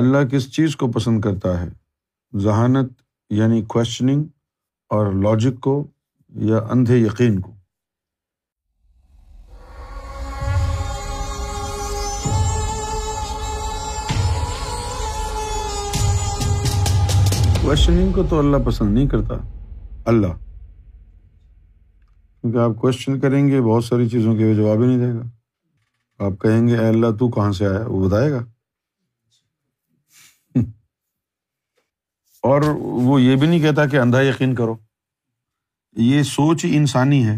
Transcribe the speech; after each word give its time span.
اللہ 0.00 0.18
کس 0.32 0.52
چیز 0.52 0.76
کو 0.76 0.90
پسند 0.90 1.20
کرتا 1.20 1.60
ہے؟ 1.60 1.68
ذہانت 2.38 2.92
یعنی 3.30 3.62
کوشچننگ 3.62 4.24
اور 4.88 5.12
لاجک 5.12 5.60
کو 5.60 5.86
یا 6.28 6.58
اندھے 6.70 6.96
یقین 6.96 7.40
کو؟ 7.40 7.52
کوشچننگ 17.62 18.12
کو 18.12 18.22
تو 18.30 18.38
اللہ 18.38 18.56
پسند 18.66 18.94
نہیں 18.94 19.06
کرتا، 19.06 19.34
اللہ۔ 20.04 20.32
کیونکہ 22.40 22.58
آپ 22.58 22.70
کوشچن 22.80 23.20
کریں 23.20 23.48
گے، 23.48 23.60
بہت 23.60 23.84
ساری 23.84 24.08
چیزوں 24.08 24.36
کے 24.36 24.54
جواب 24.54 24.82
ہی 24.82 24.86
نہیں 24.86 24.98
دے 24.98 25.18
گا۔ 25.18 25.22
آپ 26.26 26.32
کہیں 26.40 26.68
گے، 26.68 26.78
اے 26.78 26.88
اللہ 26.88 27.06
تو 27.18 27.28
کہاں 27.28 27.52
سے 27.52 27.66
آیا؟ 27.66 27.84
وہ 27.86 28.08
بتائے 28.08 28.32
گا۔ 28.32 28.44
اور 32.42 32.62
وہ 32.78 33.22
یہ 33.22 33.36
بھی 33.36 33.46
نہیں 33.46 33.60
کہتا 33.60 33.86
کہ 33.86 33.96
اندھا 33.96 34.20
یقین 34.20 34.54
کرو۔ 34.54 34.76
یہ 35.96 36.22
سوچ 36.22 36.66
انسانی 36.68 37.26
ہے۔ 37.26 37.36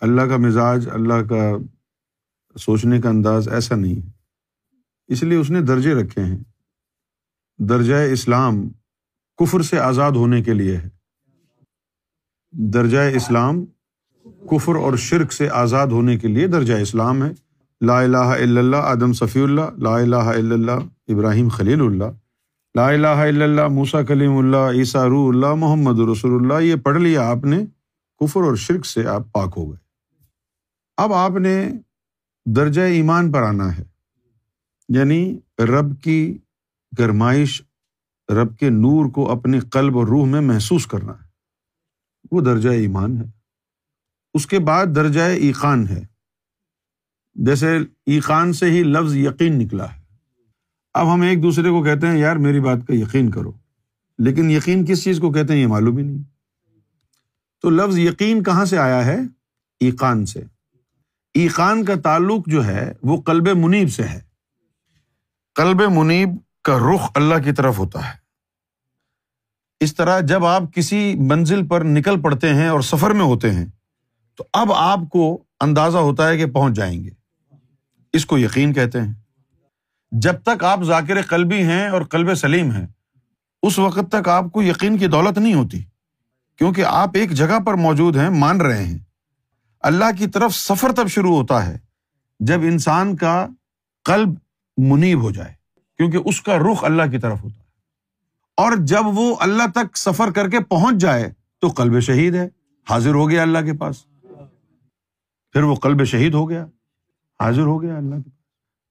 اللہ 0.00 0.22
کا 0.22 0.36
مزاج، 0.36 0.88
اللہ 0.92 1.22
کا 1.28 1.52
سوچنے 2.58 3.00
کا 3.00 3.08
انداز 3.08 3.48
ایسا 3.48 3.76
نہیں 3.76 4.06
ہے۔ 4.06 4.10
اس 5.06 5.22
لیے 5.22 5.38
اس 5.38 5.50
نے 5.50 5.60
درجے 5.60 5.94
رکھے 5.94 6.24
ہیں۔ 6.24 6.38
درجۂ 7.58 7.94
اسلام 8.12 8.68
کفر 9.36 9.62
سے 9.62 9.78
آزاد 9.78 10.12
ہونے 10.12 10.42
کے 10.42 10.54
لیے 10.54 10.76
ہے۔ 10.76 10.88
درجۂ 12.52 12.96
اسلام 13.14 13.64
کفر 14.50 14.74
اور 14.74 14.96
شرک 14.96 15.32
سے 15.32 15.48
آزاد 15.48 15.86
ہونے 15.86 16.18
کے 16.18 16.28
لیے 16.28 16.46
درجۂ 16.46 16.80
اسلام 16.80 17.24
ہے۔ 17.24 17.30
لا 17.80 18.00
الہ 18.00 18.16
الا 18.16 18.60
اللہ، 18.60 18.76
آدم 18.76 19.12
صفی 19.12 19.40
اللہ، 19.40 19.70
لا 19.78 19.96
الہ 19.96 20.16
الا 20.16 20.54
اللہ، 20.54 20.86
ابراہیم 21.08 21.48
خلیل 21.48 21.80
اللہ۔ 21.80 22.23
لا 22.76 22.88
الہ 22.88 23.06
الا 23.06 23.44
اللہ 23.44 23.68
موسا 23.68 24.02
کلیم 24.02 24.36
اللہ، 24.36 24.70
عیسیٰ 24.72 25.04
رو 25.04 25.28
اللہ، 25.28 25.54
محمد 25.54 25.98
رسول 25.98 26.32
اللہ، 26.32 26.64
یہ 26.64 26.76
پڑھ 26.76 27.02
لیا 27.02 27.30
آپ 27.30 27.44
نے، 27.44 27.58
کفر 28.20 28.40
اور 28.40 28.56
شرک 28.56 28.86
سے 28.86 29.06
آپ 29.06 29.32
پاک 29.32 29.54
ہو 29.56 29.70
گئے۔ 29.72 29.84
اب 30.96 31.12
آپ 31.12 31.30
نے 31.30 31.68
درجۂ 32.46 32.80
ایمان 32.80 33.32
پر 33.32 33.42
آنا 33.42 33.78
ہے۔ 33.78 33.84
یعنی 34.88 35.38
رب 35.58 36.02
کی 36.02 36.38
گرمائش، 36.98 37.62
رب 38.28 38.58
کے 38.58 38.70
نور 38.70 39.10
کو 39.10 39.30
اپنے 39.30 39.60
قلب 39.60 39.98
اور 39.98 40.06
روح 40.06 40.26
میں 40.26 40.40
محسوس 40.40 40.86
کرنا 40.86 41.12
ہے۔ 41.12 41.28
وہ 42.30 42.40
درجۂ 42.40 42.68
ایمان 42.68 43.16
ہے۔ 43.16 43.30
اس 44.34 44.46
کے 44.46 44.58
بعد 44.58 44.86
درجۂ 44.96 45.20
ایقان 45.20 45.88
ہے۔ 45.88 46.04
جیسے 47.34 47.76
ایقان 48.06 48.52
سے 48.52 48.70
ہی 48.70 48.82
لفظ 48.82 49.16
یقین 49.16 49.58
نکلا 49.58 49.94
ہے۔ 49.94 50.03
اب 50.94 51.14
ہم 51.14 51.20
ایک 51.20 51.42
دوسرے 51.42 51.70
کو 51.70 51.82
کہتے 51.82 52.06
ہیں، 52.06 52.18
یار 52.18 52.36
میری 52.36 52.60
بات 52.60 52.78
کا 52.88 52.94
یقین 52.94 53.30
کرو۔ 53.30 53.52
لیکن 54.18 54.50
یقین 54.50 54.84
کس 54.84 55.04
چیز 55.04 55.18
کو 55.18 55.32
کہتے 55.32 55.52
ہیں 55.52 55.60
یہ 55.60 55.66
معلوم 55.66 55.96
ہی 55.96 56.02
نہیں۔ 56.02 56.22
تو 57.62 57.70
لفظ 57.70 57.98
یقین 57.98 58.42
کہاں 58.42 58.64
سے 58.64 58.78
آیا 58.78 59.06
ہے؟ 59.06 59.18
ایقان 59.80 60.26
سے۔ 60.26 60.40
ایقان 61.34 61.84
کا 61.84 61.94
تعلق 61.94 62.46
جو 62.46 62.66
ہے، 62.66 62.92
وہ 63.02 63.20
کلب 63.20 63.48
منیب 63.48 63.92
سے 63.92 64.02
ہے۔ 64.02 64.20
کلب 65.54 65.82
منیب 65.82 66.28
کا 66.62 66.78
رخ 66.78 67.10
اللہ 67.14 67.34
کی 67.44 67.52
طرف 67.52 67.78
ہوتا 67.78 68.08
ہے۔ 68.08 68.14
اس 69.80 69.94
طرح 69.94 70.20
جب 70.20 70.44
آپ 70.44 70.62
کسی 70.72 71.14
منزل 71.14 71.66
پر 71.66 71.84
نکل 71.84 72.20
پڑتے 72.20 72.54
ہیں 72.54 72.68
اور 72.68 72.80
سفر 72.80 73.10
میں 73.10 73.24
ہوتے 73.24 73.50
ہیں، 73.50 73.66
تو 74.36 74.44
اب 74.52 74.72
آپ 74.72 74.98
کو 75.10 75.44
اندازہ 75.60 75.98
ہوتا 75.98 76.28
ہے 76.28 76.38
کہ 76.38 76.46
پہنچ 76.46 76.76
جائیں 76.76 77.04
گے۔ 77.04 77.10
اس 78.12 78.26
کو 78.26 78.38
یقین 78.38 78.72
کہتے 78.72 79.00
ہیں۔ 79.00 79.23
جب 80.16 80.34
تک 80.42 80.64
آپ 80.64 80.82
ذاکر 80.82 81.22
قلبی 81.22 81.62
ہیں 81.62 81.88
اور 81.88 82.02
قلب 82.02 82.34
سلیم 82.34 82.70
ہیں، 82.70 82.86
اس 83.62 83.78
وقت 83.78 84.10
تک 84.10 84.28
آپ 84.28 84.44
کو 84.52 84.62
یقین 84.62 84.98
کی 84.98 85.06
دولت 85.06 85.38
نہیں 85.38 85.54
ہوتی، 85.54 85.82
کیونکہ 86.58 86.84
آپ 86.84 87.10
ایک 87.14 87.30
جگہ 87.30 87.60
پر 87.60 87.74
موجود 87.74 88.16
ہیں، 88.16 88.30
مان 88.30 88.60
رہے 88.60 88.84
ہیں۔ 88.84 88.98
اللہ 89.80 90.04
کی 90.18 90.26
طرف 90.26 90.54
سفر 90.54 90.92
تب 90.92 91.08
شروع 91.08 91.36
ہوتا 91.36 91.66
ہے 91.66 91.78
جب 92.40 92.60
انسان 92.60 93.16
کا 93.16 93.46
قلب 94.04 94.34
منیب 94.76 95.22
ہو 95.22 95.30
جائے، 95.30 95.52
کیونکہ 95.96 96.18
اس 96.24 96.40
کا 96.40 96.58
رخ 96.58 96.84
اللہ 96.84 97.02
کی 97.10 97.18
طرف 97.18 97.42
ہوتا 97.44 97.58
ہے۔ 97.58 97.64
اور 98.56 98.72
جب 98.78 99.06
وہ 99.06 99.36
اللہ 99.40 99.70
تک 99.74 99.96
سفر 99.96 100.30
کر 100.30 100.50
کے 100.50 100.60
پہنچ 100.60 100.96
جائے، 100.96 101.32
تو 101.58 101.68
قلب 101.68 102.00
شہید 102.00 102.34
ہے، 102.34 102.48
حاضر 102.90 103.14
ہو 103.14 103.30
گیا 103.30 103.42
اللہ 103.42 103.58
کے 103.58 103.72
پاس۔ 103.72 103.96
پھر 105.52 105.62
وہ 105.62 105.74
قلب 105.74 106.04
شہید 106.04 106.34
ہو 106.34 106.50
گیا، 106.50 106.64
حاضر 107.40 107.62
ہو 107.62 107.82
گیا 107.82 107.96
اللہ 107.96 108.14
کے 108.14 108.30
پاس۔ 108.30 108.43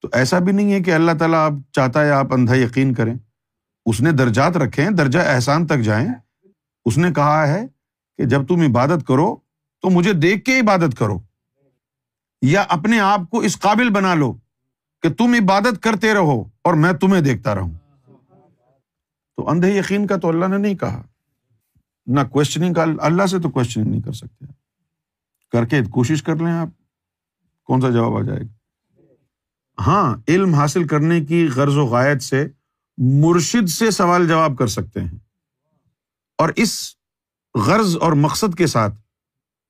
تو 0.04 0.10
ایسا 0.14 0.40
بھی 0.40 0.52
نہیں 0.52 0.74
ہے 0.74 0.80
کہ 0.80 0.94
اللہ 0.94 1.12
تعالیٰ 1.20 1.46
آپ 1.46 1.52
چاہتا 1.74 2.06
ہے 2.06 2.12
آپ 2.12 2.34
اندھا 2.34 2.56
یقین 2.56 2.94
کریں۔ 2.94 3.16
اس 3.86 4.02
نے 4.02 4.12
درجات 4.12 4.58
رکھے 4.58 4.84
ہیں، 4.84 4.90
درجہ 4.90 5.20
احسان 5.20 5.68
تک 5.68 5.80
جائیں۔ 5.80 6.08
اس 6.86 6.98
نے 6.98 7.14
کہا 7.14 7.48
ہے 7.48 7.68
کہ 8.18 8.26
جب 8.26 8.48
تم 8.48 8.62
عبادت 8.62 9.08
کرو 9.08 9.36
تو 9.82 9.90
مجھے 9.90 10.14
دیکھ 10.14 10.46
کے 10.46 10.60
عبادت 10.60 10.98
کرو۔ 10.98 11.20
یا 12.42 12.66
اپنے 12.70 13.00
آپ 13.00 13.22
کو 13.30 13.40
اس 13.40 13.60
قابل 13.60 13.90
بنا 13.90 14.14
لو 14.14 14.34
کہ 15.02 15.14
تم 15.14 15.36
عبادت 15.44 15.84
کرتے 15.84 16.14
رہو 16.14 16.44
اور 16.64 16.74
میں 16.74 16.94
تمہیں 16.94 17.22
دیکھتا 17.22 17.56
رہوں۔ 17.56 17.72
تو 19.38 19.50
اندھے 19.50 19.80
یقین 19.80 20.08
کا 20.08 20.16
تو 20.16 20.30
اللہ 20.30 20.46
نے 20.46 20.58
نہیں 20.58 20.76
کہا۔ 20.76 21.04
نہ 22.06 22.20
کوشچننگ 22.32 22.74
کا، 22.74 22.86
اللہ 23.00 23.26
سے 23.26 23.40
تو 23.40 23.50
کوشچننگ 23.50 23.92
نہیں 23.92 24.02
کر 24.02 24.12
سکتے۔ 24.12 24.46
کر 25.52 25.66
کے 25.66 25.82
کوشش 25.84 26.24
کر 26.24 26.36
لیں 26.36 26.52
آپ۔ 26.52 26.68
کون 27.64 27.82
سا 27.82 27.90
جواب 27.90 28.18
آ 28.18 28.22
جائے 28.22 28.42
گا؟ 28.42 28.63
ہاں 29.80 30.16
علم 30.28 30.54
حاصل 30.54 30.88
کرنے 30.88 31.22
کی 31.22 31.48
غرض 31.56 31.78
و 31.78 31.86
غائط 31.86 32.24
سے 32.24 32.48
مرشد 32.98 33.70
سے 33.70 33.92
سوال 33.92 34.28
جواب 34.28 34.58
کر 34.58 34.68
سکتے 34.68 35.02
ہیں۔ 35.02 35.18
اور 36.38 36.50
اس 36.56 36.96
غرض 37.66 37.98
اور 37.98 38.12
مقصد 38.12 38.58
کے 38.58 38.68
ساتھ 38.68 38.96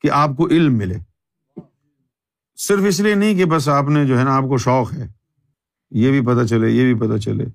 کہ 0.02 0.12
آپ 0.12 0.30
کو 0.38 0.48
علم 0.48 0.78
ملے۔ 0.78 0.96
صرف 2.56 2.80
اس 2.88 3.00
لیے 3.00 3.16
نہیں 3.16 3.36
کہ 3.36 3.46
بس 3.46 3.70
آپ 3.70 3.90
نے 3.90 4.06
جو 4.06 4.20
ہے 4.20 4.24
نا، 4.24 4.36
آپ 4.36 4.44
کو 4.44 4.58
شوق 4.58 4.94
ہے۔ 4.94 5.08
یہ 5.92 6.12
بھی 6.12 6.22
پتہ 6.22 6.46
چلے، 6.46 6.70
یہ 6.70 6.94
بھی 6.94 7.08
پتہ 7.08 7.18
چلے، 7.18 7.46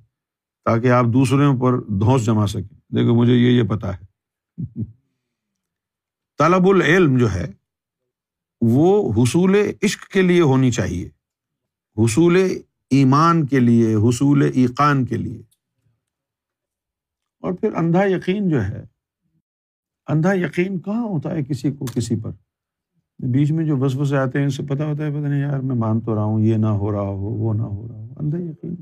تاکہ 0.65 0.91
آپ 0.91 1.05
دوسروں 1.05 1.61
پر 1.61 1.81
دھوس 1.81 2.25
جما 2.25 2.47
سکیں۔ 2.47 2.95
دیکھو، 2.95 3.15
مجھے 3.15 3.35
یہ 3.35 3.63
یہ 3.63 3.69
پتا 3.69 3.97
ہے۔ 3.97 4.05
طلب 6.39 6.67
العلم 6.69 7.19
جو 7.19 7.33
ہے، 7.33 7.53
وہ 8.61 9.13
حصول 9.13 9.57
عشق 9.83 10.09
کے 10.09 10.23
لیے 10.23 10.41
ہونی 10.41 10.71
چاہیے۔ 10.71 11.18
حصول 11.99 12.37
ایمان 12.91 13.47
کے 13.47 13.61
لیے، 13.61 13.95
حصول 13.95 14.51
ایقان 14.55 15.05
کے 15.05 15.17
لیے۔ 15.17 15.43
اور 17.41 17.53
پھر 17.53 17.73
اندھا 17.73 18.05
یقین 18.05 18.49
جو 18.49 18.65
ہے، 18.65 18.85
اندھا 20.07 20.33
یقین 20.33 20.79
کہاں 20.79 21.03
ہوتا 21.03 21.31
ہے 21.31 21.45
کسی 21.45 21.71
کو، 21.71 21.85
کسی 21.95 22.17
پر؟ 22.17 22.31
بیچ 23.19 23.51
میں 23.51 23.67
جو 23.67 23.77
بس 23.77 23.97
بس 23.97 24.13
آتے 24.13 24.39
ہیں 24.39 24.47
اسے 24.47 24.63
پتا 24.63 24.87
ہوتا 24.87 25.07
ہے 25.07 25.11
پتا 25.11 25.29
نہیں 25.29 25.41
یار، 25.41 25.61
میں 25.61 25.77
مان 25.77 26.01
تو 26.01 26.15
رہا 26.15 26.25
ہوں، 26.25 26.41
یہ 26.41 26.57
نہ 26.57 26.67
ہو 26.67 26.93
رہا 26.93 27.01
ہو، 27.01 27.17
وہ 27.17 27.55
نہ 27.55 27.63
ہو 27.63 27.89
رہا 27.89 27.95
ہو۔ 27.95 28.15
اندھا 28.17 28.39
یقین۔ 28.39 28.75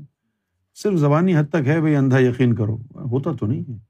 صرف 0.75 0.99
زبانی 0.99 1.37
حد 1.37 1.43
تک 1.49 1.67
ہے 1.67 1.79
بھائی 1.79 1.95
اندھا 1.95 2.19
یقین 2.19 2.55
کرو، 2.55 2.77
ہوتا 2.95 3.31
تو 3.39 3.45
نہیں 3.45 3.63
ہے۔ 3.69 3.86